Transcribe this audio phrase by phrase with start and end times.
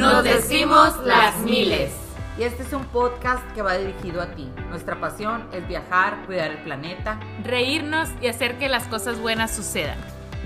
[0.00, 1.92] Nos decimos las miles.
[2.38, 4.50] Y este es un podcast que va dirigido a ti.
[4.70, 9.98] Nuestra pasión es viajar, cuidar el planeta, reírnos y hacer que las cosas buenas sucedan.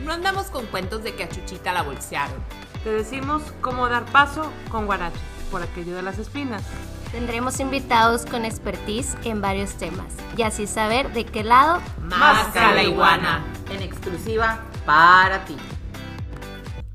[0.04, 2.34] No andamos con cuentos de que a Chuchita la bolsearon.
[2.82, 5.20] Te decimos cómo dar paso con guarache,
[5.52, 6.64] por aquello de las espinas.
[7.12, 12.82] Tendremos invitados con expertise en varios temas y así saber de qué lado más la
[12.82, 13.44] iguana.
[13.70, 15.56] En exclusiva para ti.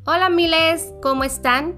[0.03, 1.75] Hola miles, ¿cómo están?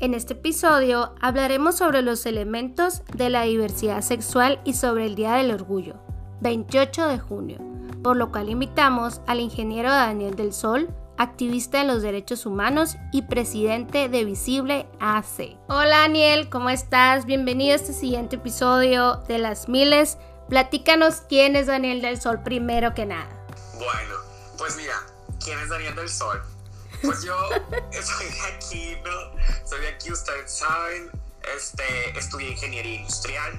[0.00, 5.34] En este episodio hablaremos sobre los elementos de la diversidad sexual y sobre el Día
[5.34, 5.96] del Orgullo,
[6.40, 7.58] 28 de junio,
[8.02, 13.22] por lo cual invitamos al ingeniero Daniel del Sol, activista en los derechos humanos y
[13.22, 15.58] presidente de Visible AC.
[15.68, 17.26] Hola Daniel, ¿cómo estás?
[17.26, 20.16] Bienvenido a este siguiente episodio de Las Miles.
[20.48, 23.28] Platícanos quién es Daniel del Sol primero que nada.
[23.74, 24.14] Bueno,
[24.56, 24.94] pues mira,
[25.44, 26.40] ¿quién es Daniel del Sol?
[27.02, 27.36] Pues yo
[28.02, 29.66] soy de aquí, ¿no?
[29.66, 31.10] Soy de aquí, ustedes saben.
[31.56, 33.52] Este, estudié ingeniería industrial.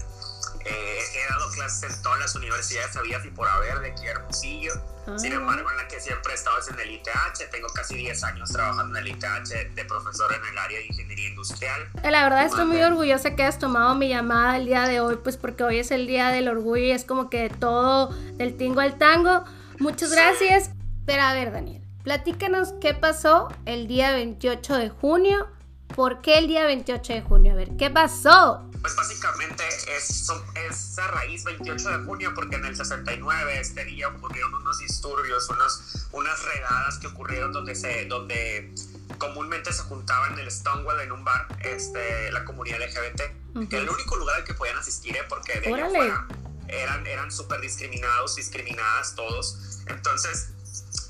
[0.65, 4.73] Eh, he dado clases en todas las universidades habidas y por haber de aquí Hermosillo.
[5.17, 7.49] Sin embargo, en la que siempre he estado es en el ITH.
[7.49, 11.29] Tengo casi 10 años trabajando en el ITH de profesor en el área de ingeniería
[11.29, 11.89] industrial.
[12.03, 15.37] La verdad estoy muy orgullosa que hayas tomado mi llamada el día de hoy, pues
[15.37, 18.97] porque hoy es el día del orgullo y es como que todo del tingo al
[18.97, 19.43] tango.
[19.79, 20.69] Muchas gracias.
[21.05, 25.47] Pero a ver, Daniel, platícanos qué pasó el día 28 de junio.
[25.95, 27.51] ¿Por qué el día 28 de junio?
[27.51, 28.65] A ver, ¿qué pasó?
[28.79, 29.63] Pues básicamente
[29.97, 34.79] es, es a raíz 28 de junio porque en el 69 este día ocurrieron unos
[34.79, 38.73] disturbios, unos, unas redadas que ocurrieron donde, se, donde
[39.17, 43.83] comúnmente se juntaban en el Stonewall en un bar este, la comunidad LGBT, que era
[43.83, 45.23] el único lugar al que podían asistir ¿eh?
[45.27, 46.27] porque de allá afuera
[46.71, 49.81] eran, eran súper discriminados, discriminadas todos.
[49.87, 50.50] Entonces,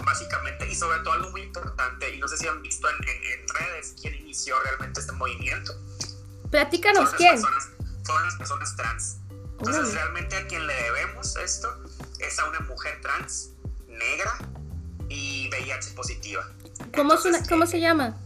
[0.06, 3.48] básicamente, y sobre todo algo muy importante, y no sé si han visto en, en,
[3.48, 5.74] redes quién inició realmente este movimiento.
[6.50, 7.34] Platícanos quién.
[7.34, 7.70] Personas,
[8.04, 9.18] fueron las personas trans.
[9.60, 11.84] Entonces, realmente a quien le debemos esto
[12.20, 13.52] es a una mujer trans,
[13.88, 14.38] negra
[15.08, 16.50] y VIH positiva.
[16.96, 18.18] ¿Cómo, Entonces, ¿cómo se llama?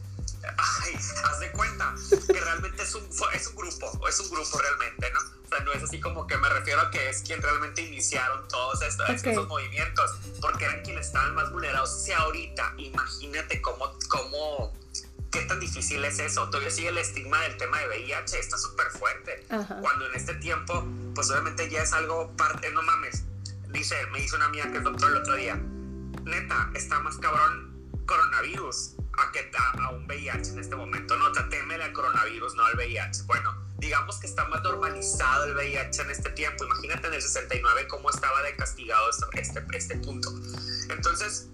[0.57, 1.95] Ay, haz de cuenta
[2.27, 5.19] que realmente es un, es un grupo, es un grupo realmente, ¿no?
[5.19, 8.47] O sea, no es así como que me refiero a que es quien realmente iniciaron
[8.47, 9.31] todos estos, okay.
[9.31, 10.11] estos movimientos,
[10.41, 12.03] porque eran quienes estaban más vulnerados.
[12.03, 14.73] Si ahorita, imagínate cómo, cómo,
[15.31, 16.49] qué tan difícil es eso.
[16.49, 19.45] Todavía sigue el estigma del tema de VIH, está súper fuerte.
[19.49, 19.77] Ajá.
[19.81, 23.23] Cuando en este tiempo, pues obviamente ya es algo parte, no mames.
[23.69, 25.55] Dice, me hizo una amiga que es doctor el otro día,
[26.23, 27.64] neta, está más cabrón
[28.05, 31.17] coronavirus a, que, a, a, un VIH en este momento.
[31.17, 33.23] No, teme al coronavirus, no al VIH.
[33.23, 36.65] Bueno, digamos que está más normalizado el VIH en este tiempo.
[36.65, 40.29] Imagínate en el 69 cómo estaba de castigado este, este, este punto.
[40.89, 41.49] Entonces,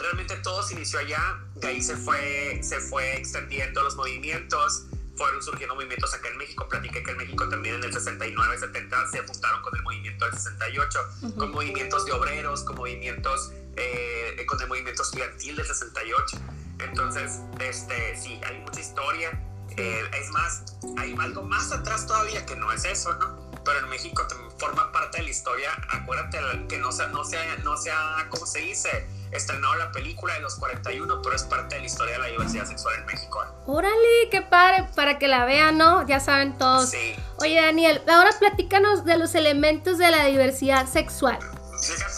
[0.00, 5.42] realmente todo se inició allá, de ahí se fue, se fue extendiendo los movimientos, fueron
[5.42, 9.18] surgiendo movimientos acá en México, platiqué que en México también en el 69, 70 se
[9.26, 11.36] juntaron con el movimiento del 68, uh -huh.
[11.36, 16.38] con movimientos de obreros, con movimientos, eh, con el movimiento estudiantil del 68.
[16.80, 19.30] Entonces, este, sí, hay mucha historia.
[19.76, 20.62] Eh, es más,
[20.98, 23.50] hay algo más atrás todavía que no es eso, ¿no?
[23.64, 24.26] Pero en México
[24.58, 25.70] forma parte de la historia.
[25.90, 29.06] Acuérdate que no se, no sea, no sea, ¿cómo se dice?
[29.32, 32.66] Estrenado la película de los 41, pero es parte de la historia de la diversidad
[32.66, 33.44] sexual en México.
[33.66, 36.06] Órale, qué padre, para que la vean, ¿no?
[36.06, 36.90] Ya saben todos.
[36.90, 37.16] Sí.
[37.38, 41.38] Oye, Daniel, ahora platícanos de los elementos de la diversidad sexual.
[41.80, 42.13] Fíjate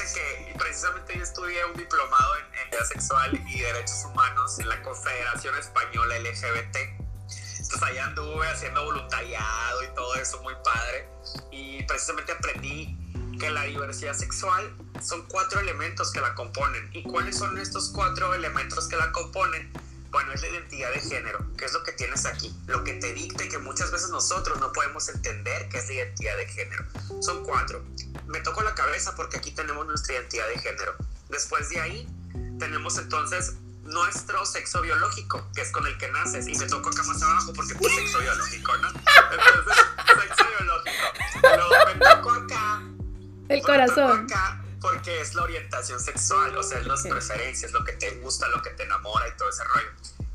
[1.16, 6.76] yo estudié un diplomado en, en sexual y derechos humanos en la Confederación Española LGBT.
[6.76, 11.08] Entonces allá anduve haciendo voluntariado y todo eso, muy padre.
[11.50, 12.96] Y precisamente aprendí
[13.38, 16.90] que la diversidad sexual son cuatro elementos que la componen.
[16.92, 19.72] ¿Y cuáles son estos cuatro elementos que la componen?
[20.10, 23.12] Bueno, es la identidad de género, que es lo que tienes aquí, lo que te
[23.12, 26.84] dicte que muchas veces nosotros no podemos entender qué es la identidad de género.
[27.20, 27.84] Son cuatro.
[28.26, 30.94] Me toco la cabeza porque aquí tenemos nuestra identidad de género.
[31.28, 32.08] Después de ahí,
[32.58, 37.02] tenemos entonces nuestro sexo biológico, que es con el que naces, y me toco acá
[37.04, 38.88] más abajo porque pues sexo biológico, ¿no?
[38.88, 41.04] Entonces, sexo biológico.
[41.42, 42.82] Luego me toco acá.
[43.48, 44.24] El corazón.
[44.24, 48.46] Acá porque es la orientación sexual, o sea, es las preferencias, lo que te gusta,
[48.48, 49.88] lo que te enamora y todo ese rollo.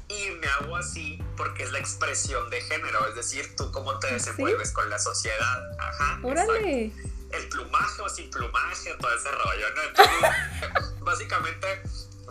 [0.09, 4.11] Y me hago así porque es la expresión de género, es decir, tú cómo te
[4.11, 4.73] desenvuelves ¿Sí?
[4.73, 5.79] con la sociedad.
[5.79, 6.19] Ajá.
[6.21, 6.87] Órale.
[6.87, 7.09] Exacto.
[7.31, 9.81] El plumaje o sin plumaje, todo ese rollo, ¿no?
[9.83, 11.83] Entonces, básicamente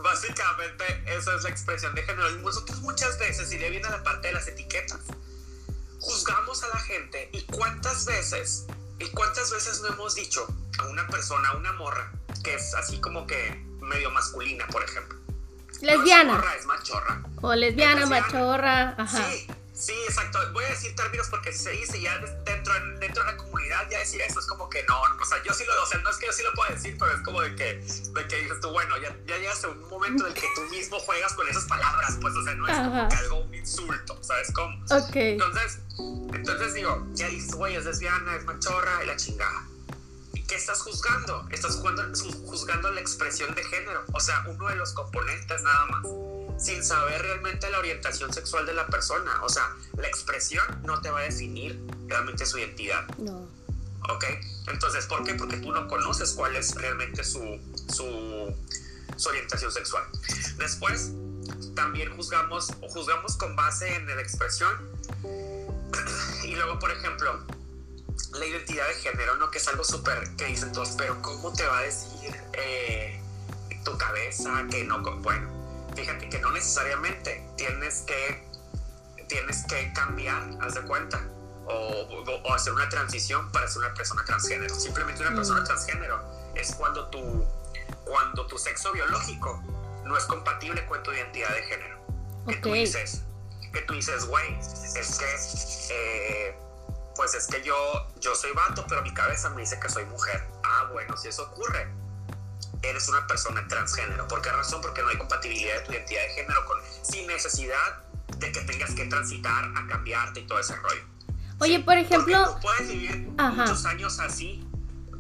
[0.03, 2.31] Básicamente, esa es la expresión de género.
[2.31, 5.01] Y nosotros muchas veces, y de viene la parte de las etiquetas,
[5.99, 7.29] juzgamos a la gente.
[7.33, 8.67] ¿Y cuántas veces,
[9.01, 10.47] y cuántas veces no hemos dicho
[10.79, 12.13] a una persona, a una morra,
[12.45, 15.19] que es así como que medio masculina, por ejemplo?
[15.81, 16.25] Lesbiana.
[16.25, 17.23] No es morra, es machorra.
[17.41, 18.27] O lesbiana, lesbiana.
[18.27, 18.95] machorra.
[18.99, 19.31] Ajá.
[19.31, 20.39] Sí, Sí, exacto.
[20.53, 24.21] Voy a decir términos porque se dice ya dentro, dentro de la comunidad ya decir
[24.21, 26.27] eso es como que no, o sea, yo sí lo, o sea, no es que
[26.27, 28.97] yo sí lo pueda decir, pero es como de que, de que dices tú, bueno,
[28.99, 32.19] ya, ya llegas a un momento en el que tú mismo juegas con esas palabras,
[32.21, 34.77] pues, o sea, no es como que algo un insulto, ¿sabes cómo?
[34.91, 35.17] Ok.
[35.17, 35.79] Entonces,
[36.33, 39.67] entonces digo, ya dices, güey, es lesbiana, es machorra y la chingada.
[40.33, 41.47] ¿Y qué estás juzgando?
[41.51, 46.07] Estás juzgando, juzgando la expresión de género, o sea, uno de los componentes nada más
[46.61, 49.43] sin saber realmente la orientación sexual de la persona.
[49.43, 53.09] O sea, la expresión no te va a definir realmente su identidad.
[53.19, 53.49] No.
[54.09, 54.25] ¿Ok?
[54.69, 55.35] Entonces, ¿por qué?
[55.35, 57.59] Porque tú no conoces cuál es realmente su,
[57.93, 58.55] su,
[59.17, 60.05] su orientación sexual.
[60.59, 61.13] Después,
[61.75, 64.75] también juzgamos, juzgamos con base en la expresión.
[66.43, 67.45] Y luego, por ejemplo,
[68.33, 69.51] la identidad de género, ¿no?
[69.51, 73.21] Que es algo súper que dicen todos, pero ¿cómo te va a decir eh,
[73.85, 75.01] tu cabeza que no?
[75.21, 75.60] Bueno,
[75.95, 78.45] fíjate que no necesariamente tienes que,
[79.29, 81.21] tienes que cambiar, haz de cuenta,
[81.67, 84.75] o, o, hacer una transición para ser una persona transgénero.
[84.75, 85.65] Simplemente una persona mm.
[85.65, 86.21] transgénero
[86.55, 87.47] es cuando tu,
[88.05, 89.63] cuando tu sexo biológico
[90.05, 92.01] no es compatible con tu identidad de género.
[92.49, 93.23] Que tú dices,
[93.73, 96.59] que tú dices, güey, es que, eh,
[97.15, 97.75] pues es que yo,
[98.19, 100.45] yo soy vato, pero mi cabeza me dice que soy mujer.
[100.65, 101.89] Ah, bueno, si eso ocurre,
[102.83, 104.27] eres una persona transgénero.
[104.29, 104.81] ¿Por qué razón?
[104.81, 108.03] Porque no hay compatibilidad de tu identidad de género con, sin necesidad
[108.39, 111.03] de que tengas que transitar a cambiarte y todo ese rollo.
[111.59, 112.55] Oye, por ejemplo...
[112.55, 114.67] tú puedes vivir muchos años así,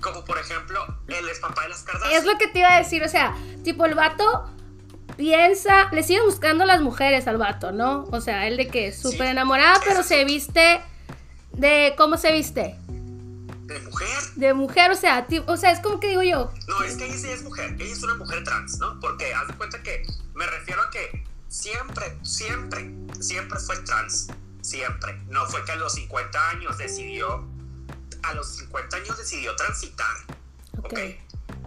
[0.00, 2.18] como por ejemplo, él es papá de las Kardashian.
[2.18, 4.50] Es lo que te iba a decir, o sea, tipo el vato
[5.16, 8.04] piensa, le sigue buscando las mujeres al vato, ¿no?
[8.10, 10.80] O sea, él de que es súper enamorada, pero se viste
[11.52, 11.94] de...
[11.98, 12.78] ¿Cómo se viste?
[13.70, 14.22] De mujer.
[14.34, 16.52] De mujer, o sea, o sea, es como que digo yo.
[16.66, 18.98] No, es que ella sí es mujer, ella es una mujer trans, ¿no?
[19.00, 20.02] Porque haz de cuenta que
[20.34, 22.90] me refiero a que siempre, siempre,
[23.20, 24.28] siempre fue trans,
[24.60, 25.14] siempre.
[25.28, 27.46] No fue que a los 50 años decidió,
[28.22, 30.16] a los 50 años decidió transitar,
[30.78, 30.86] ¿ok?
[30.86, 31.20] okay?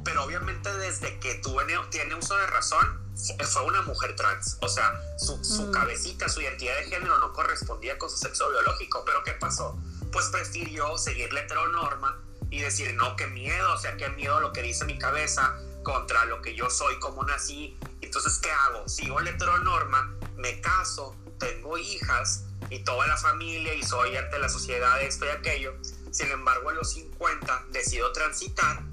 [0.04, 3.00] Pero obviamente desde que tuvo, tiene uso de razón,
[3.46, 4.58] fue una mujer trans.
[4.62, 5.72] O sea, su, su mm.
[5.72, 9.04] cabecita, su identidad de género no correspondía con su sexo biológico.
[9.06, 9.80] Pero ¿qué pasó?
[10.14, 12.22] Pues prefirió seguir heteronorma
[12.52, 16.26] y decir, no, qué miedo, o sea, qué miedo lo que dice mi cabeza contra
[16.26, 17.78] lo que yo soy, como nací.
[18.02, 18.88] Entonces, ¿qué hago?
[18.88, 25.02] Sigo heteronorma, me caso, tengo hijas y toda la familia y soy ante la sociedad
[25.02, 25.74] esto y aquello.
[26.12, 28.84] Sin embargo, a los 50 decido transitar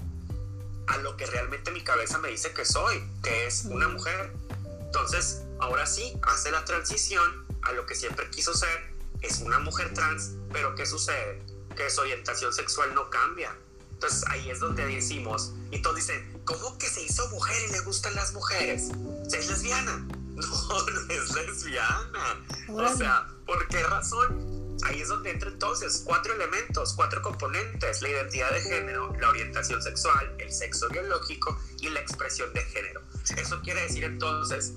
[0.87, 4.33] a lo que realmente mi cabeza me dice que soy, que es una mujer.
[4.81, 8.90] Entonces, ahora sí, hace la transición a lo que siempre quiso ser
[9.21, 11.41] es una mujer trans, pero ¿qué sucede?
[11.75, 13.55] Que su orientación sexual no cambia.
[13.93, 17.79] Entonces ahí es donde decimos, y todos dicen, ¿cómo que se hizo mujer y le
[17.81, 18.89] gustan las mujeres?
[19.31, 20.07] ¿Es lesbiana?
[20.31, 22.43] No, no es lesbiana.
[22.69, 24.77] O sea, ¿por qué razón?
[24.85, 29.83] Ahí es donde entran entonces cuatro elementos, cuatro componentes, la identidad de género, la orientación
[29.83, 33.01] sexual, el sexo biológico y la expresión de género.
[33.37, 34.73] Eso quiere decir entonces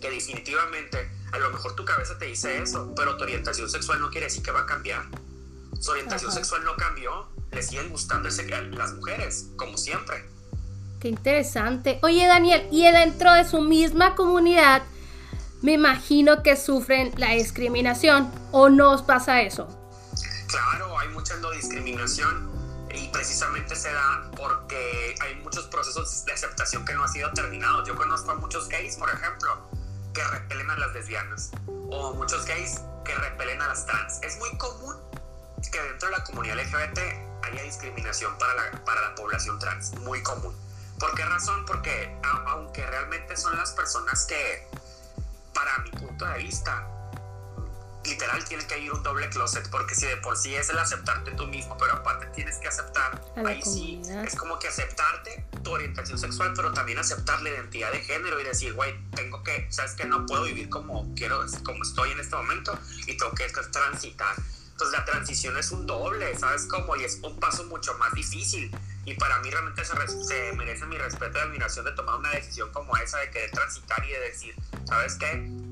[0.00, 4.10] que definitivamente a lo mejor tu cabeza te dice eso, pero tu orientación sexual no
[4.10, 5.04] quiere decir que va a cambiar.
[5.80, 10.24] Su orientación sexual no cambió, le siguen gustando las mujeres, como siempre.
[11.00, 11.98] Qué interesante.
[12.02, 14.82] Oye, Daniel, y dentro de su misma comunidad,
[15.60, 19.66] me imagino que sufren la discriminación, ¿o no os pasa eso?
[20.46, 22.50] Claro, hay mucha no discriminación
[22.94, 27.86] y precisamente se da porque hay muchos procesos de aceptación que no han sido terminados.
[27.88, 29.68] Yo conozco a muchos gays, por ejemplo,
[30.14, 31.50] que repelen a las lesbianas
[31.90, 34.20] o muchos gays que repelen a las trans.
[34.22, 34.96] Es muy común
[35.70, 36.98] que dentro de la comunidad LGBT
[37.42, 40.54] haya discriminación para la, para la población trans, muy común.
[40.98, 41.66] ¿Por qué razón?
[41.66, 42.16] Porque
[42.46, 44.68] aunque realmente son las personas que,
[45.52, 46.86] para mi punto de vista,
[48.04, 51.32] literal tiene que ir un doble closet, porque si de por sí es el aceptarte
[51.32, 56.18] tú mismo, pero aparte tienes que aceptar, ahí sí, es como que aceptarte tu orientación
[56.18, 60.04] sexual, pero también aceptar la identidad de género y decir, güey, tengo que, sabes que
[60.04, 64.34] no puedo vivir como quiero, como estoy en este momento y tengo que transitar.
[64.72, 66.96] Entonces la transición es un doble, ¿sabes cómo?
[66.96, 68.74] Y es un paso mucho más difícil.
[69.04, 69.94] Y para mí realmente se,
[70.24, 74.04] se merece mi respeto y admiración de tomar una decisión como esa, de querer transitar
[74.04, 75.63] y de decir, ¿sabes qué?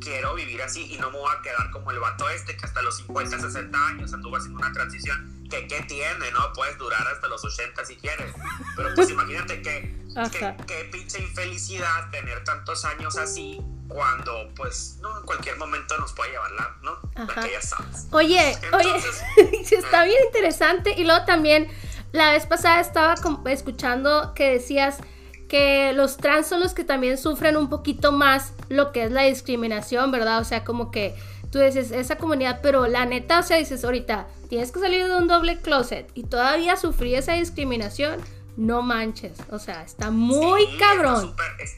[0.00, 2.82] Quiero vivir así y no me voy a quedar como el vato este que hasta
[2.82, 5.40] los 50, 60 años anduvo haciendo una transición.
[5.50, 6.52] Que qué tiene, ¿no?
[6.54, 8.32] Puedes durar hasta los 80 si quieres.
[8.76, 9.94] Pero pues imagínate que,
[10.66, 16.30] qué pinche infelicidad tener tantos años así cuando pues no en cualquier momento nos puede
[16.30, 17.00] llevar la, ¿no?
[17.42, 18.06] Que ya sabes.
[18.12, 19.02] Oye, oye,
[19.76, 21.68] está bien interesante y luego también
[22.12, 23.14] la vez pasada estaba
[23.46, 24.98] escuchando que decías
[25.50, 29.22] que los trans son los que también sufren un poquito más lo que es la
[29.22, 30.38] discriminación, ¿verdad?
[30.38, 31.16] O sea, como que
[31.50, 35.16] tú dices, esa comunidad, pero la neta, o sea, dices ahorita, tienes que salir de
[35.16, 38.20] un doble closet y todavía sufrir esa discriminación,
[38.56, 39.38] no manches.
[39.50, 41.30] O sea, está muy Sí, cabrón.
[41.30, 41.76] está es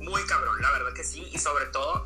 [0.00, 1.24] muy cabrón, la verdad que sí.
[1.32, 2.04] Y sobre todo,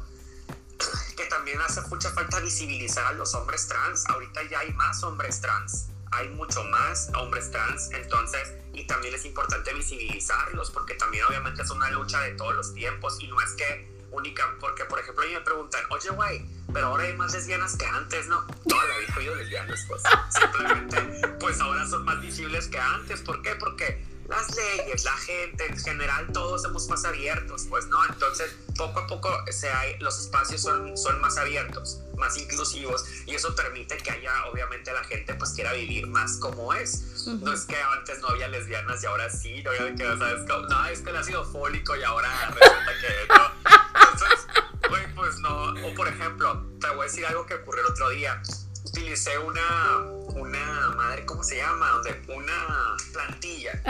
[1.17, 4.07] que también hace mucha falta visibilizar a los hombres trans.
[4.11, 5.87] Ahorita ya hay más hombres trans.
[6.12, 7.90] Hay mucho más hombres trans.
[7.93, 12.75] Entonces, y también es importante visibilizarlos, porque también obviamente es una lucha de todos los
[12.75, 13.19] tiempos.
[13.21, 17.17] Y no es que única, porque por ejemplo, me preguntan, oye, güey, pero ahora hay
[17.17, 18.47] más lesbianas que antes, ¿no?
[18.69, 20.02] Toda la vida ha habido lesbianas, pues.
[20.31, 23.21] Simplemente, pues ahora son más visibles que antes.
[23.23, 23.55] ¿Por qué?
[23.57, 27.99] Porque las leyes, la gente, en general, todos somos más abiertos, pues, ¿no?
[28.07, 33.35] Entonces, poco a poco se hay, los espacios son, son más abiertos, más inclusivos, y
[33.35, 37.27] eso permite que haya, obviamente, la gente, pues, quiera vivir más como es.
[37.27, 40.45] No es que antes no había lesbianas y ahora sí, no, ya que, ¿sabes?
[40.47, 43.50] No, es que el ácido fólico y ahora resulta que no.
[44.12, 44.47] Entonces,
[44.89, 45.73] güey, pues no.
[45.87, 48.41] O por ejemplo, te voy a decir algo que ocurrió el otro día.
[48.85, 49.99] Utilicé una,
[50.35, 51.91] una madre, ¿cómo se llama?
[51.91, 53.81] Donde una plantilla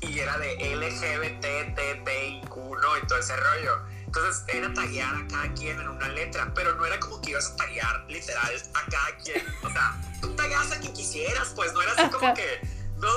[0.00, 2.98] y, y era de LGBTTIQ, ¿no?
[2.98, 3.78] Y todo ese rollo.
[4.16, 7.50] Entonces era taguear a cada quien en una letra, pero no era como que ibas
[7.50, 9.44] a taguear literal a cada quien.
[9.64, 12.60] O sea, tú tagueas a quien quisieras, pues no era así como que,
[12.98, 13.08] no.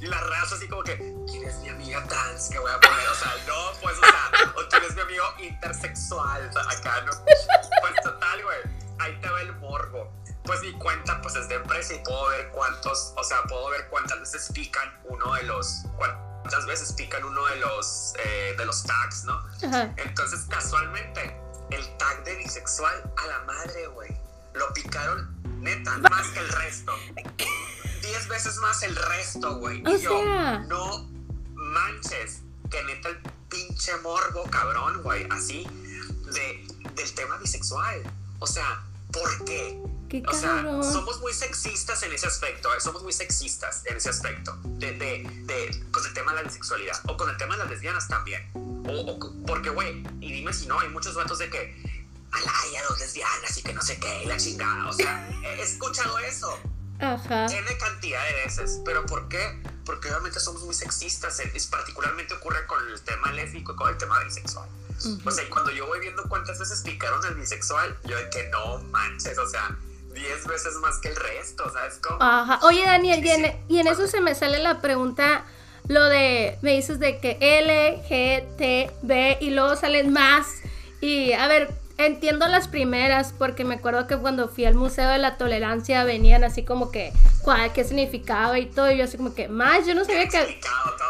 [0.00, 0.96] Y la raza así como que,
[1.30, 3.06] ¿quién es mi amiga trans que voy a poner?
[3.08, 7.02] O sea, no, pues, o sea, o tú eres mi amigo intersexual, o sea, acá,
[7.02, 7.12] ¿no?
[7.24, 8.58] Pues total, güey,
[8.98, 10.10] ahí te va el morbo.
[10.44, 13.88] Pues mi cuenta, pues es de empresa y puedo ver cuántos, o sea, puedo ver
[13.88, 15.84] cuántas veces pican uno de los,
[16.46, 19.32] cuántas veces pican uno de los, eh, de los tags, ¿no?
[19.64, 19.92] Ajá.
[19.96, 21.36] Entonces, casualmente,
[21.70, 24.16] el tag de bisexual a la madre, güey,
[24.54, 26.92] lo picaron neta más que el resto.
[28.00, 29.80] Diez veces más el resto, güey.
[29.80, 30.58] Y yo, sea.
[30.68, 31.10] no
[31.52, 35.66] manches, que neta el pinche morbo, cabrón, güey, así,
[36.32, 38.02] de, del tema bisexual.
[38.38, 39.82] O sea, ¿por qué?
[40.08, 42.80] Qué O sea, somos muy sexistas en ese aspecto, ¿eh?
[42.80, 47.00] somos muy sexistas en ese aspecto, de, de, de- con el tema de la bisexualidad,
[47.08, 48.48] o con el tema de las lesbianas también.
[48.54, 51.60] O, o- porque, güey, y dime si no, hay muchos vatos de que,
[52.30, 54.88] alay, a dos lesbianas y que no sé qué, y la chingada.
[54.88, 56.56] O sea, he escuchado eso
[56.98, 57.44] Ajá.
[57.46, 58.80] N cantidad de veces.
[58.84, 59.60] ¿Pero por qué?
[59.84, 63.90] Porque obviamente somos muy sexistas, eh, es, particularmente ocurre con el tema lésbico y con
[63.90, 64.68] el tema bisexual.
[65.26, 68.48] O sea, y cuando yo voy viendo cuántas veces picaron el bisexual, yo de que
[68.48, 69.76] no manches, o sea,
[70.16, 72.18] 10 veces más que el resto, ¿sabes cómo?
[72.20, 72.58] Ajá.
[72.62, 75.44] Oye, Daniel, y en, y en eso se me sale la pregunta,
[75.88, 80.46] lo de, me dices de que L, G, T, B, y luego salen más.
[81.00, 85.18] Y a ver, entiendo las primeras, porque me acuerdo que cuando fui al Museo de
[85.18, 89.34] la Tolerancia venían así como que, cuál, qué significaba y todo, y yo así como
[89.34, 90.38] que, más, yo no sabía que...
[90.38, 90.48] todo.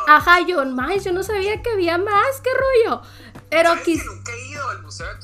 [0.09, 3.03] Ajá, yo, más, yo no sabía que había más, qué rollo.
[3.57, 3.97] Pero ¿Sabes aquí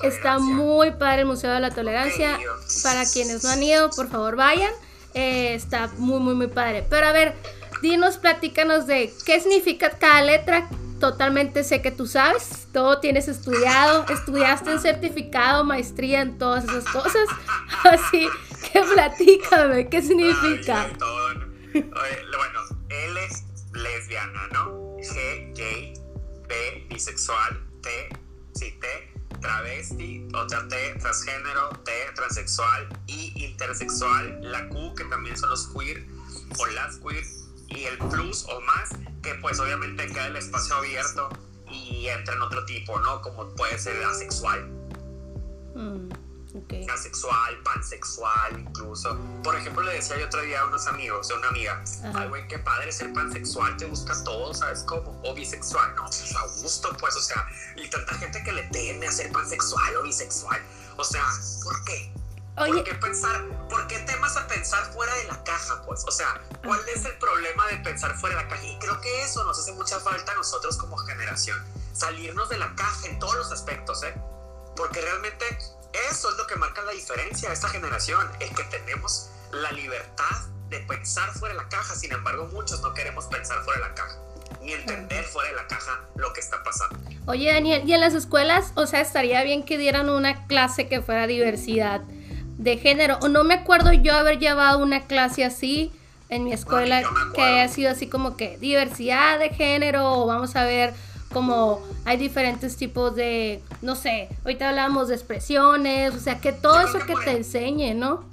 [0.01, 2.39] de está muy padre el Museo de la Tolerancia.
[2.83, 4.73] Para quienes no han ido, por favor vayan.
[5.13, 6.83] Eh, está muy, muy, muy padre.
[6.89, 7.35] Pero a ver,
[7.83, 10.67] dinos, platícanos de qué significa cada letra.
[10.99, 16.85] Totalmente sé que tú sabes, todo tienes estudiado, estudiaste en certificado, maestría en todas esas
[16.85, 17.29] cosas.
[17.85, 18.29] Así
[18.73, 20.85] que platícame, ¿qué significa?
[20.85, 21.47] Ay, todo, ¿no?
[21.75, 24.97] Oye, bueno, L es lesbiana, ¿no?
[24.99, 25.93] G, gay,
[26.49, 28.22] B, bisexual, T,
[28.71, 35.69] T, travesti, otra T, transgénero, T, transexual y intersexual, la Q, que también son los
[35.69, 36.07] queer
[36.59, 37.25] o las queer,
[37.69, 38.91] y el plus o más,
[39.23, 41.29] que pues obviamente queda el espacio abierto
[41.71, 43.21] y entra en otro tipo, ¿no?
[43.23, 44.69] Como puede ser asexual.
[45.75, 46.11] Mm,
[46.55, 46.91] ok.
[46.91, 49.19] asexual, pansexual, incluso.
[49.43, 52.21] Por ejemplo, le decía yo otro día a unos amigos, a una amiga, Ajá.
[52.21, 55.21] ay, güey, qué padre ser pansexual, te gusta todo, ¿sabes cómo?
[55.25, 59.07] O bisexual, no, pues a gusto, pues, o sea, y tanta gente que le teme
[59.07, 60.61] a ser pansexual o bisexual.
[60.97, 61.25] O sea,
[61.65, 62.13] ¿por qué?
[62.55, 63.43] ¿Por Oye, qué pensar?
[63.69, 66.05] ¿Por qué temas a pensar fuera de la caja, pues?
[66.07, 68.63] O sea, ¿cuál es el problema de pensar fuera de la caja?
[68.65, 71.59] Y creo que eso nos hace mucha falta a nosotros como generación.
[71.95, 74.15] Salirnos de la caja en todos los aspectos, ¿eh?
[74.77, 75.47] Porque realmente
[76.11, 80.47] eso es lo que marca la diferencia de esta generación, el que tenemos la libertad
[80.69, 81.95] de pensar fuera de la caja.
[81.95, 84.17] Sin embargo, muchos no queremos pensar fuera de la caja,
[84.63, 86.99] ni entender fuera de la caja lo que está pasando.
[87.27, 91.03] Oye, Daniel, y en las escuelas, o sea, estaría bien que dieran una clase que
[91.03, 92.01] fuera diversidad
[92.59, 93.19] de género.
[93.23, 95.93] O no me acuerdo yo haber llevado una clase así
[96.29, 97.03] en mi escuela
[97.35, 100.95] que haya sido así como que diversidad de género o vamos a ver
[101.33, 106.81] como hay diferentes tipos de, no sé, ahorita hablábamos de expresiones, o sea, que todo
[106.81, 108.29] eso que te enseñe, ¿no?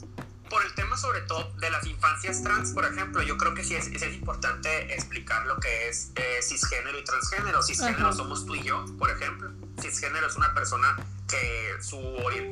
[0.50, 3.76] Por el tema sobre todo de las infancias trans, por ejemplo, yo creo que sí
[3.76, 7.62] es, es importante explicar lo que es eh, cisgénero y transgénero.
[7.62, 8.14] Cisgénero Ajá.
[8.14, 9.52] somos tú y yo, por ejemplo.
[9.80, 12.02] Cisgénero es una persona que su,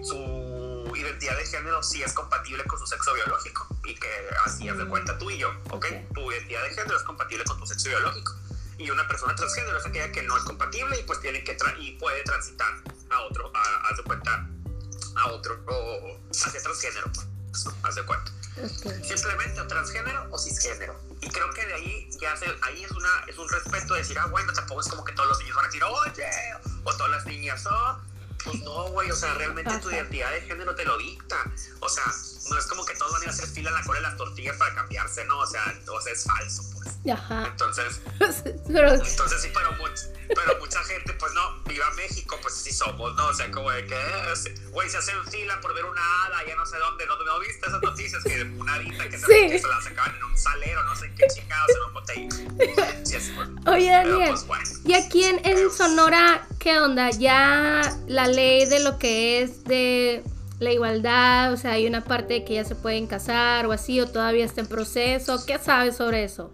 [0.04, 4.10] su identidad de género sí es compatible con su sexo biológico y que
[4.46, 5.77] así haz de cuenta tú y yo, ¿ok?
[5.77, 5.86] Ok.
[6.13, 8.36] Tu identidad de género es compatible con tu sexo biológico.
[8.77, 11.75] Y una persona transgénero es aquella que no es compatible y pues tiene que tra-
[11.79, 12.72] y puede transitar
[13.10, 14.48] a otro, a- haz de cuenta,
[15.15, 19.03] a otro, o hacia transgénero, pues, haz de cuenta Ok.
[19.03, 21.00] simplemente o transgénero o cisgénero.
[21.22, 24.17] Y creo que de ahí ya se, ahí es una es un respeto de decir,
[24.19, 26.29] ah, bueno, tampoco es como que todos los niños van a decir, oye,
[26.84, 28.00] o todas las niñas, oh,
[28.48, 31.38] pues no, güey, o sea, realmente tu identidad de género te lo dicta.
[31.82, 32.04] O sea,
[32.50, 34.04] no es como que todos van a ir a hacer fila en la cola de
[34.04, 35.39] las tortillas para cambiarse, ¿no?
[35.39, 36.88] O sea, o sea es falso, pues.
[37.13, 37.48] Ajá.
[37.48, 38.01] Entonces,
[38.68, 43.16] Pero, entonces sí, pero, much- pero mucha gente, pues no, viva México, pues sí somos,
[43.16, 43.27] ¿no?
[43.27, 46.56] O sea, como de que, eh, güey, se hacen fila por ver una hada, ya
[46.56, 48.24] no sé dónde, ¿no, ¿no viste esas noticias?
[48.24, 49.50] Que una hadita que se, Sí.
[49.50, 52.47] que se la sacaban en un salero, no sé qué chingados, en un botellín.
[53.68, 54.64] Oye, Daniel, pues bueno.
[54.86, 57.10] ¿y aquí en, en Sonora qué onda?
[57.12, 60.24] Ya la ley de lo que es de
[60.60, 64.08] la igualdad, o sea, hay una parte que ya se pueden casar o así, o
[64.08, 65.46] todavía está en proceso.
[65.46, 66.54] ¿Qué sabes sobre eso?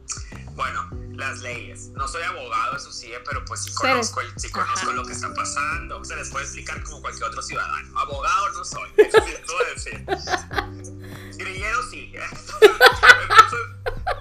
[0.56, 0.90] Bueno,
[1.24, 1.88] las leyes.
[1.90, 4.94] No soy abogado, eso sí, pero pues sí conozco, el- sí conozco Ajá.
[4.94, 6.04] lo que está pasando.
[6.06, 8.00] Se les puede explicar como cualquier otro ciudadano.
[8.00, 10.06] Abogado no soy, eso sí les puedo decir.
[11.38, 12.14] Grillero sí.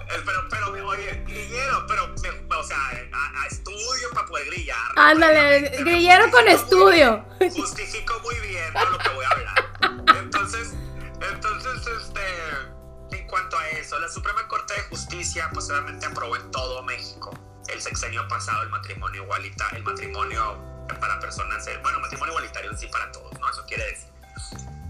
[0.09, 2.77] Eh, pero, pero, oye, grillero, pero, me- o sea,
[3.11, 4.77] a, a estudio para poder grillar.
[4.95, 7.25] Ándale, grillero con estudio.
[7.39, 9.69] bien, Justifico muy bien lo que voy a hablar.
[10.19, 10.73] Entonces,
[11.33, 12.21] entonces, este,
[13.33, 17.31] cuanto a eso, la Suprema Corte de Justicia, pues aprobó en todo México
[17.67, 22.85] el sexenio pasado el matrimonio igualitario, el matrimonio para personas, eh, bueno, matrimonio igualitario sí
[22.85, 23.49] para todos, ¿no?
[23.49, 24.07] Eso quiere decir.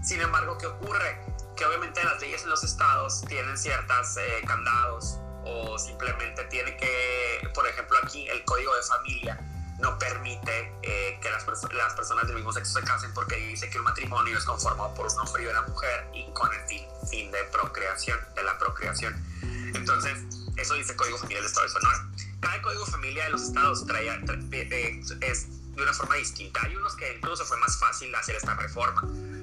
[0.02, 1.24] Sin embargo, ¿qué ocurre?
[1.56, 7.48] Que obviamente las leyes en los estados tienen ciertas eh, candados o simplemente tiene que,
[7.54, 9.40] por ejemplo, aquí el código de familia
[9.78, 13.78] no permite eh, que las, las personas del mismo sexo se casen porque dice que
[13.78, 17.44] un matrimonio es conformado por un hombre y una mujer y con el fin, de
[17.44, 19.14] procreación, de la procreación.
[19.74, 20.18] Entonces,
[20.56, 22.08] eso dice Código Familiar del Estado de Sonora.
[22.40, 26.60] Cada Código Familiar de los estados eh, es de una forma distinta.
[26.64, 29.02] Hay unos que incluso fue más fácil hacer esta reforma.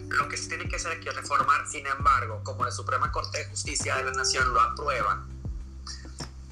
[0.10, 3.39] Lo que se tiene que hacer aquí es reformar, sin embargo, como la Suprema Corte
[3.39, 5.26] de Justicia de la Nación lo aprueba,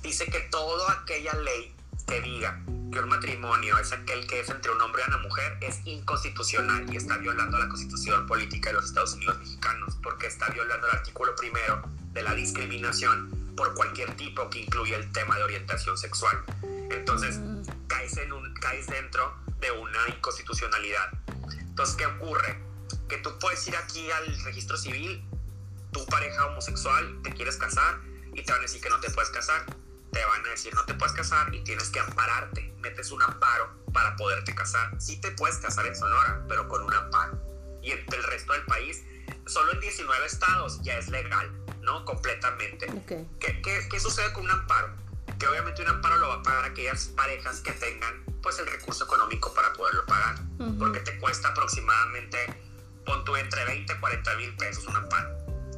[0.01, 1.75] dice que toda aquella ley
[2.07, 5.57] que diga que un matrimonio es aquel que es entre un hombre y una mujer
[5.61, 10.49] es inconstitucional y está violando la constitución política de los Estados Unidos mexicanos porque está
[10.49, 15.43] violando el artículo primero de la discriminación por cualquier tipo que incluya el tema de
[15.43, 16.43] orientación sexual.
[16.89, 17.39] Entonces,
[17.87, 21.11] caes, en un, caes dentro de una inconstitucionalidad.
[21.59, 22.57] Entonces, ¿qué ocurre?
[23.07, 25.23] Que tú puedes ir aquí al registro civil,
[25.91, 27.99] tu pareja homosexual, te quieres casar
[28.33, 29.65] y te van a decir que no te puedes casar.
[30.11, 32.73] Te van a decir no te puedes casar y tienes que ampararte.
[32.79, 34.99] Metes un amparo para poderte casar.
[34.99, 37.39] Sí te puedes casar en Sonora, pero con un amparo.
[37.81, 39.03] Y en el resto del país,
[39.45, 42.03] solo en 19 estados ya es legal, ¿no?
[42.05, 42.87] Completamente.
[42.91, 43.39] Ok.
[43.39, 44.89] ¿Qué, qué, qué sucede con un amparo?
[45.37, 49.03] Que obviamente un amparo lo va a pagar aquellas parejas que tengan pues el recurso
[49.03, 50.35] económico para poderlo pagar.
[50.59, 50.77] Ujú.
[50.79, 52.37] Porque te cuesta aproximadamente,
[53.05, 55.29] pon tú entre 20 y 40 mil pesos un amparo.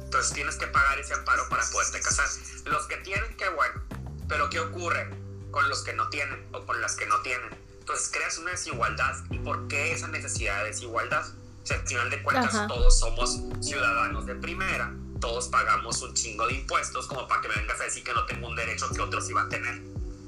[0.02, 2.28] Entonces tienes que pagar ese amparo para poderte casar.
[2.66, 3.82] Los que tienen, qué bueno.
[4.28, 5.10] Pero ¿qué ocurre
[5.50, 7.50] con los que no tienen o con las que no tienen?
[7.80, 9.16] Entonces creas una desigualdad.
[9.30, 11.24] ¿Y por qué esa necesidad de desigualdad?
[11.62, 12.66] O sea, al final de cuentas Ajá.
[12.66, 17.54] todos somos ciudadanos de primera, todos pagamos un chingo de impuestos como para que me
[17.54, 19.80] vengas a decir que no tengo un derecho que otros iban a tener.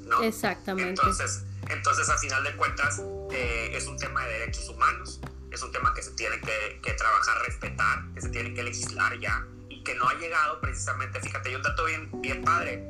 [0.07, 0.23] ¿no?
[0.23, 0.91] Exactamente.
[0.91, 3.03] Entonces, entonces, a final de cuentas,
[3.33, 6.93] eh, es un tema de derechos humanos, es un tema que se tiene que, que
[6.93, 11.49] trabajar, respetar, que se tiene que legislar ya, y que no ha llegado precisamente, fíjate,
[11.49, 12.87] hay un dato bien, bien padre,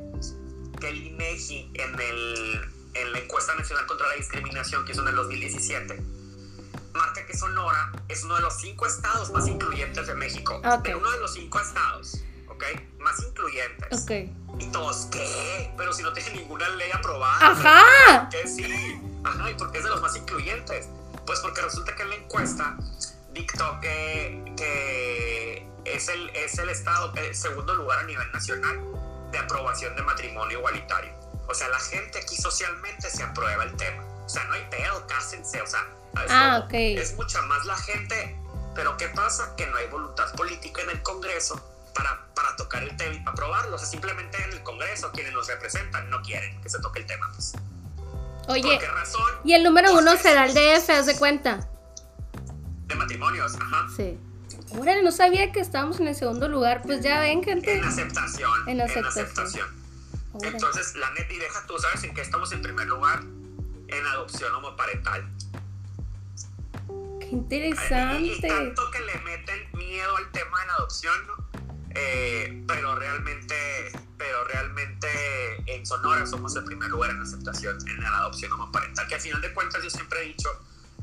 [0.79, 5.07] que el INEGI en, el, en la encuesta nacional contra la discriminación que hizo en
[5.09, 6.01] el 2017,
[6.93, 10.83] marca que Sonora es uno de los cinco estados más incluyentes de México, Ok.
[10.83, 12.63] de uno de los cinco estados, ¿ok?
[12.99, 14.01] Más incluyentes.
[14.01, 14.11] Ok.
[14.59, 15.71] Y todos, ¿qué?
[15.77, 17.51] Pero si no tiene ninguna ley aprobada.
[17.51, 18.29] Ajá.
[18.29, 19.01] Que sí.
[19.25, 20.87] Ajá, ¿y por qué es de los más incluyentes?
[21.25, 22.77] Pues porque resulta que en la encuesta
[23.33, 28.79] dictó que, que es, el, es el estado, el segundo lugar a nivel nacional
[29.35, 31.11] de aprobación de matrimonio igualitario.
[31.47, 34.01] O sea, la gente aquí socialmente se aprueba el tema.
[34.25, 35.61] O sea, no hay pedo, cásense.
[35.61, 36.65] O sea, ¿sabes Ah, cómo?
[36.67, 36.73] ok.
[36.73, 38.39] es mucha más la gente.
[38.73, 39.53] Pero ¿qué pasa?
[39.57, 41.61] Que no hay voluntad política en el Congreso
[41.93, 43.75] para, para tocar el tema y para aprobarlo.
[43.75, 47.05] O sea, simplemente en el Congreso quienes nos representan no quieren que se toque el
[47.05, 47.29] tema.
[47.33, 47.53] Pues.
[48.47, 49.31] Oye, ¿Por qué razón?
[49.43, 51.67] y el número uno será el DF, haz de cuenta.
[52.87, 53.87] De matrimonios, ajá.
[53.95, 54.17] Sí.
[54.79, 56.81] Órale, no sabía que estábamos en el segundo lugar.
[56.83, 57.77] Pues ya ven, gente.
[57.77, 58.51] En aceptación.
[58.67, 59.23] En En aceptación.
[59.25, 59.67] aceptación.
[60.33, 60.53] Órale.
[60.55, 63.21] Entonces, la neta, y deja tú, ¿sabes en qué estamos en primer lugar?
[63.87, 65.29] En adopción homoparental.
[67.19, 68.47] Qué Y, y interesante.
[68.47, 71.45] tanto que le meten miedo al tema de la adopción, ¿no?
[71.97, 73.55] Eh, pero realmente,
[74.17, 75.07] pero realmente
[75.65, 79.41] en Sonora somos el primer lugar en aceptación en la adopción homoparental, que al final
[79.41, 80.49] de cuentas yo siempre he dicho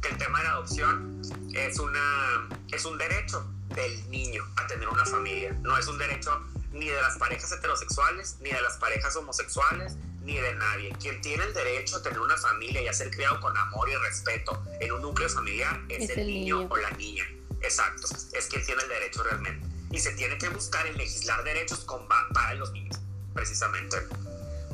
[0.03, 1.23] que el tema de la adopción
[1.55, 6.31] es, una, es un derecho del niño a tener una familia, no es un derecho
[6.73, 10.93] ni de las parejas heterosexuales, ni de las parejas homosexuales, ni de nadie.
[11.01, 13.97] Quien tiene el derecho a tener una familia y a ser criado con amor y
[13.97, 17.25] respeto en un núcleo familiar es, el, niño, o la niña.
[17.61, 21.81] Exacto, es quien tiene el derecho realmente y se tiene que buscar en legislar derechos
[21.81, 22.99] con, para los niños,
[23.35, 23.99] precisamente.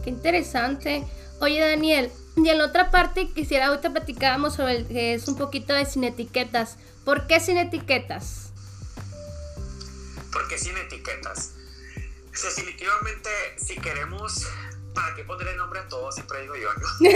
[0.05, 1.05] Qué interesante.
[1.41, 5.37] Oye, Daniel, y en la otra parte quisiera ahorita platicábamos sobre el que es un
[5.37, 6.77] poquito de sin etiquetas.
[7.05, 8.48] ¿Por qué sin etiquetas?
[10.49, 11.53] ¿Por qué sin etiquetas?
[12.33, 14.47] Definitivamente, si queremos
[14.95, 16.11] ¿para qué ponerle nombre a todo?
[16.11, 16.87] Siempre digo yo, ¿no?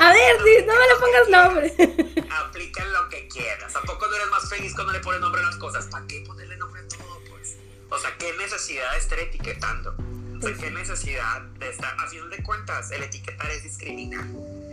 [0.00, 2.26] a ver, no me le pongas nombre.
[2.28, 3.72] Aplican lo que quieras.
[3.72, 5.86] Tampoco no eres más feliz cuando le pones nombre a las cosas.
[5.86, 7.56] ¿Para qué ponerle nombre a todo, pues?
[7.88, 9.94] O sea, ¿qué necesidad de estar etiquetando?
[10.38, 11.94] O sea, ¿qué necesidad de estar?
[12.00, 14.26] A fin de cuentas, el etiquetar es discriminar,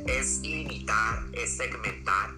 [0.08, 2.32] es limitar, es segmentar.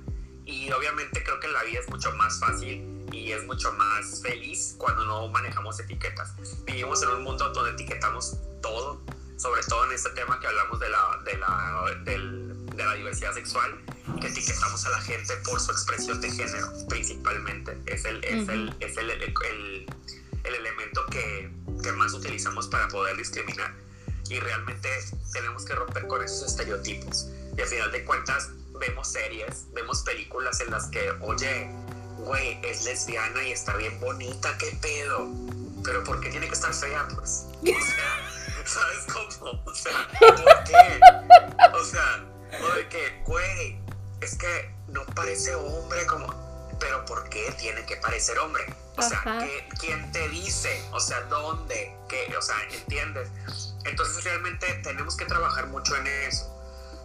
[0.44, 4.76] Y obviamente creo que la vida es mucho más fácil y es mucho más feliz
[4.78, 6.34] cuando no manejamos etiquetas.
[6.66, 9.02] Vivimos en un mundo donde etiquetamos todo,
[9.38, 11.84] sobre todo en este tema que hablamos de la, de la,
[12.76, 13.80] de la diversidad sexual,
[14.20, 17.78] que etiquetamos a la gente por su expresión de género, principalmente.
[17.86, 19.86] Es el, es el, es el, el,
[20.44, 23.74] el, elemento que, que más utilizamos para poder discriminar.
[24.30, 24.90] Y realmente
[25.34, 27.30] tenemos que romper con esos estereotipos.
[27.58, 31.70] Y al final de cuentas, vemos series, vemos películas en las que, oye,
[32.30, 35.28] güey, es lesbiana y está bien bonita, qué pedo.
[35.84, 37.08] Pero ¿por qué tiene que estar fea?
[37.16, 39.64] Pues, o sea, ¿sabes cómo?
[39.66, 41.00] O sea, ¿por qué?
[41.74, 42.24] O sea,
[42.62, 43.82] o de que, güey,
[44.22, 46.78] es que no parece hombre como...
[46.80, 48.64] Pero ¿por qué tiene que parecer hombre?
[48.96, 49.24] O sea,
[49.80, 50.82] ¿quién te dice?
[50.92, 51.96] O sea, ¿dónde?
[52.08, 52.34] ¿Qué?
[52.38, 53.30] O sea, ¿entiendes?
[53.86, 56.46] Entonces realmente tenemos que trabajar mucho en eso.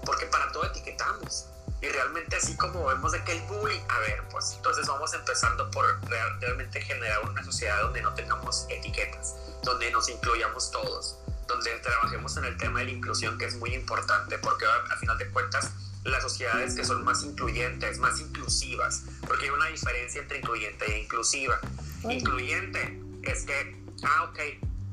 [0.04, 1.46] Porque para todo etiquetamos.
[1.84, 5.70] Y realmente así como vemos de que el bullying, a ver, pues entonces vamos empezando
[5.70, 12.38] por realmente generar una sociedad donde no tengamos etiquetas, donde nos incluyamos todos, donde trabajemos
[12.38, 15.72] en el tema de la inclusión, que es muy importante, porque al final de cuentas
[16.04, 21.02] las sociedades que son más incluyentes, más inclusivas, porque hay una diferencia entre incluyente e
[21.02, 21.60] inclusiva.
[22.08, 24.38] Incluyente es que, ah, ok,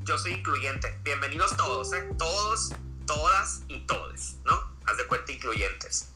[0.02, 2.06] yo soy incluyente, bienvenidos todos, ¿eh?
[2.18, 2.74] todos,
[3.06, 4.62] todas y todes, ¿no?
[4.84, 6.11] Haz de cuenta incluyentes.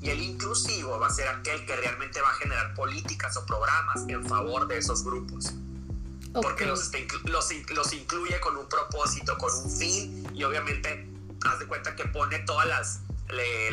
[0.00, 4.04] Y el inclusivo va a ser aquel que realmente va a generar políticas o programas
[4.08, 5.54] en favor de esos grupos.
[6.32, 6.90] Porque los,
[7.24, 11.08] los, los, incluye con un propósito, con un fin y obviamente
[11.44, 13.00] haz de cuenta que pone todas las,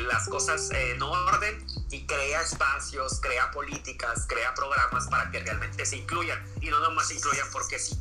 [0.08, 5.98] las cosas en orden y crea espacios, crea políticas, crea programas para que realmente se
[5.98, 8.00] incluyan y no nomás se incluyan porque sí.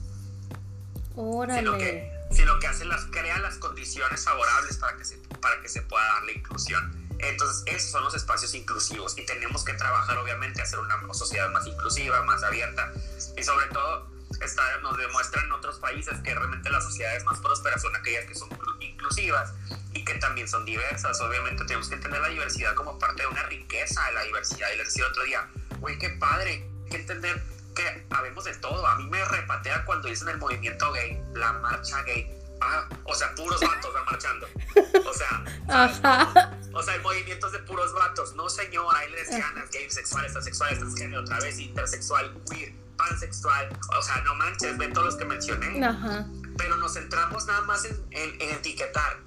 [1.16, 1.60] Órale.
[1.60, 5.68] Sino que, sino que hace las, crea las condiciones favorables para que, se, para que
[5.68, 7.01] se pueda dar la inclusión.
[7.22, 11.48] Entonces, esos son los espacios inclusivos y tenemos que trabajar, obviamente, a hacer una sociedad
[11.50, 12.92] más inclusiva, más abierta
[13.36, 17.94] y sobre todo está, nos demuestran otros países que realmente las sociedades más prósperas son
[17.94, 18.48] aquellas que son
[18.80, 19.52] inclusivas
[19.92, 21.20] y que también son diversas.
[21.20, 24.68] Obviamente tenemos que entender la diversidad como parte de una riqueza de la diversidad.
[24.74, 27.42] Y les decía otro día, güey, qué padre, hay que entender
[27.74, 28.86] que habemos de todo.
[28.86, 32.41] A mí me repatea cuando dicen el movimiento gay, la marcha gay
[33.04, 34.46] O sea, puros vatos van marchando.
[35.06, 35.44] O sea,
[36.72, 38.34] o sea, el movimiento es de puros vatos.
[38.34, 43.68] No, señora, hay lesbianas, gays, sexuales, transexuales, transgénero, otra vez, intersexual, queer, pansexual.
[43.98, 45.84] O sea, no manches, ven todos los que mencioné.
[45.84, 46.26] Ajá.
[46.56, 49.18] Pero nos centramos nada más en, en, etiquetar.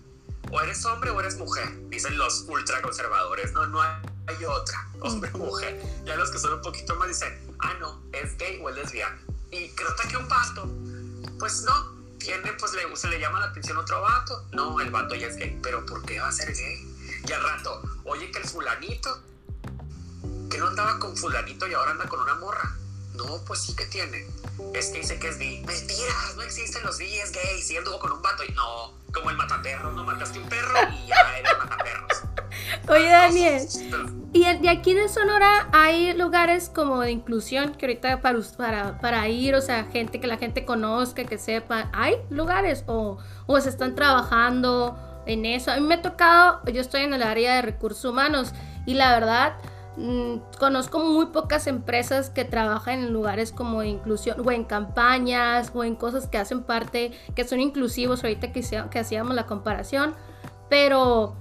[0.52, 3.52] O eres hombre o eres mujer, dicen los ultraconservadores.
[3.54, 5.82] No, no hay otra, hombre o mujer.
[6.06, 9.18] Ya los que son un poquito más dicen, ah, no, es gay o es lesbiana.
[9.52, 10.70] Y creo que un vato,
[11.40, 11.95] pues no,
[12.26, 14.48] tiene, pues se le llama la atención otro vato.
[14.52, 16.84] No, el vato ya es gay, pero ¿por qué va a ser gay?
[17.28, 19.22] Y al rato, oye, que el fulanito,
[20.50, 22.76] que no andaba con fulanito y ahora anda con una morra.
[23.14, 24.28] No, pues sí que tiene.
[24.74, 25.64] Es que dice que es gay.
[25.66, 27.62] Mentiras, no existen los gays gay.
[27.62, 31.08] Si anduvo con un vato y no, como el mataperro, no mataste un perro y
[31.08, 32.24] ya eres mataperros.
[32.88, 33.62] Oye, Daniel,
[34.34, 39.56] y, aquí en Sonora hay lugares como de inclusión que ahorita para, para, para, ir,
[39.56, 43.96] o sea, gente que la gente conozca, que sepa, ¿hay lugares o, o se están
[43.96, 45.72] trabajando en eso?
[45.72, 48.54] A mí me ha tocado, yo estoy en el área de recursos humanos
[48.86, 49.54] y la verdad...
[49.98, 55.72] Mm, conozco muy pocas empresas que trabajan en lugares como de inclusión o en campañas
[55.74, 60.14] o en cosas que hacen parte, que son inclusivos ahorita que hacíamos la comparación,
[60.70, 61.38] pero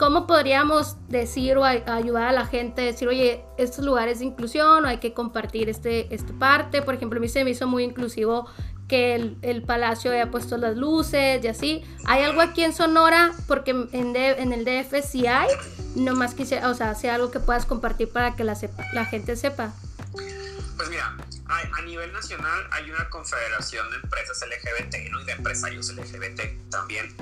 [0.00, 2.80] ¿cómo podríamos decir o a- ayudar a la gente?
[2.80, 6.80] Decir, oye, estos lugares de inclusión, o hay que compartir este, esta parte.
[6.82, 8.48] Por ejemplo, a mí se me hizo muy inclusivo
[8.88, 11.84] que el, el palacio haya puesto las luces y así.
[12.06, 13.30] ¿Hay algo aquí en Sonora?
[13.46, 15.48] Porque en, D- en el DF sí hay.
[15.94, 19.36] Nomás quisiera, o sea, sea algo que puedas compartir para que la, sepa, la gente
[19.36, 19.72] sepa.
[20.12, 21.14] Pues mira,
[21.46, 25.20] a nivel nacional hay una confederación de empresas LGBT ¿no?
[25.20, 27.14] y de empresarios LGBT también.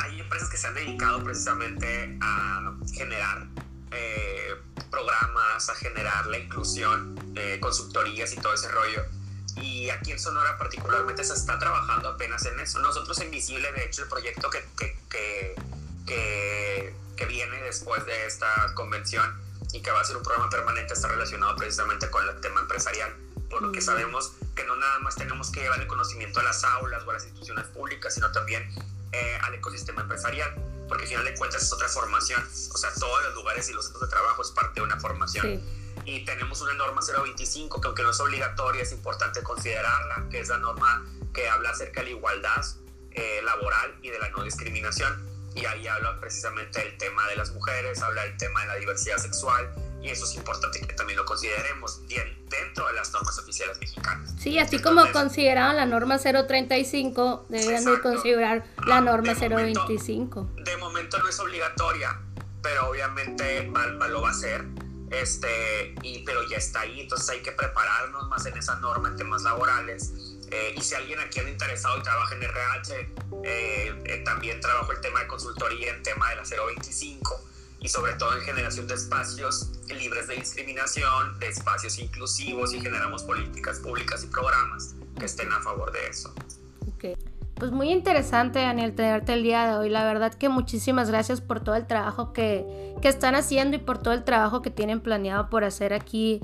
[0.00, 3.46] Hay empresas que se han dedicado precisamente a generar
[3.90, 4.54] eh,
[4.90, 9.04] programas, a generar la inclusión, eh, consultorías y todo ese rollo.
[9.56, 12.78] Y aquí en Sonora particularmente se está trabajando apenas en eso.
[12.78, 15.54] Nosotros en Visible, de hecho, el proyecto que, que, que,
[16.06, 19.36] que, que viene después de esta convención
[19.72, 23.14] y que va a ser un programa permanente está relacionado precisamente con el tema empresarial,
[23.50, 27.10] porque sabemos que no nada más tenemos que llevar el conocimiento a las aulas o
[27.10, 28.66] a las instituciones públicas, sino también
[29.12, 30.54] eh, al ecosistema empresarial,
[30.88, 33.84] porque al final de cuentas es otra formación, o sea, todos los lugares y los
[33.84, 35.46] centros de trabajo es parte de una formación.
[35.46, 35.78] Sí.
[36.04, 40.48] Y tenemos una norma 025 que aunque no es obligatoria, es importante considerarla, que es
[40.48, 42.64] la norma que habla acerca de la igualdad
[43.10, 45.26] eh, laboral y de la no discriminación.
[45.54, 49.18] Y ahí habla precisamente del tema de las mujeres, habla del tema de la diversidad
[49.18, 49.68] sexual,
[50.02, 54.32] y eso es importante que también lo consideremos bien dentro de las normas oficiales mexicanas.
[54.38, 59.48] Sí, así como Entonces, consideraron la norma 035, deberían de considerar la Ah, norma de
[59.48, 60.48] momento- 025.
[60.64, 62.20] de momento no es obligatoria,
[62.62, 63.70] pero obviamente
[64.08, 64.64] lo va a ser.
[65.10, 69.16] Este, y, pero ya está ahí, entonces hay que prepararnos más en esa norma en
[69.16, 70.12] temas laborales.
[70.50, 73.00] Eh, y si alguien aquí anda interesado y trabaja en RH,
[73.44, 77.40] eh, eh, también trabajo el tema de consultoría en tema de la 025
[77.80, 83.22] y sobre todo en generación de espacios libres de discriminación, de espacios inclusivos y generamos
[83.22, 86.34] políticas públicas y programas que estén a favor de eso.
[86.94, 87.18] Ok.
[87.54, 89.88] Pues muy interesante, Daniel, tenerte el día de hoy.
[89.88, 93.98] La verdad que muchísimas gracias por todo el trabajo que, que están haciendo y por
[93.98, 96.40] todo el trabajo que tienen planeado por hacer aquí,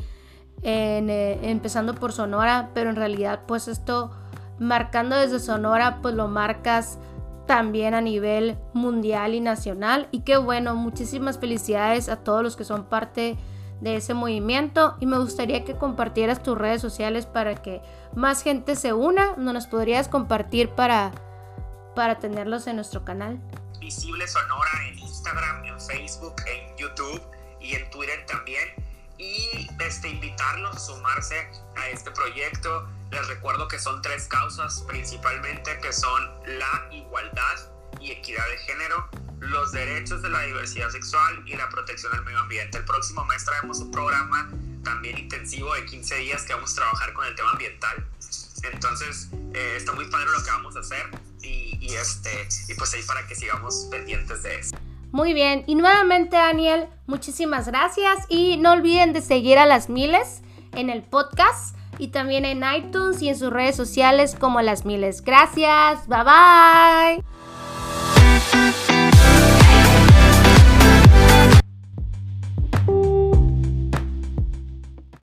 [0.63, 4.11] eh, empezando por Sonora, pero en realidad pues esto,
[4.59, 6.99] marcando desde Sonora, pues lo marcas
[7.47, 10.09] también a nivel mundial y nacional.
[10.11, 13.37] Y qué bueno, muchísimas felicidades a todos los que son parte
[13.81, 17.83] de ese movimiento y me gustaría que compartieras tus redes sociales para que
[18.15, 19.37] más gente se una.
[19.37, 21.13] ¿No nos podrías compartir para,
[21.95, 23.41] para tenerlos en nuestro canal?
[23.81, 27.23] Visible Sonora en Instagram, en Facebook, en YouTube
[27.61, 28.69] y en Twitter también.
[29.19, 31.37] Y este, invitarlos a sumarse
[31.77, 32.89] a este proyecto.
[33.11, 37.57] Les recuerdo que son tres causas principalmente, que son la igualdad
[38.01, 42.41] y equidad de género, los derechos de la diversidad sexual y la protección del medio
[42.41, 42.79] ambiente.
[42.79, 44.51] El próximo mes traemos un programa
[44.83, 48.07] también intensivo de 15 días que vamos a trabajar con el tema ambiental.
[48.73, 51.07] Entonces, eh, está muy padre lo que vamos a hacer
[51.43, 54.77] y, y, este, y pues ahí para que sigamos pendientes de eso.
[55.13, 60.41] Muy bien, y nuevamente Daniel, muchísimas gracias y no olviden de seguir a las miles
[60.73, 65.23] en el podcast y también en iTunes y en sus redes sociales como las miles.
[65.23, 67.34] Gracias, bye bye.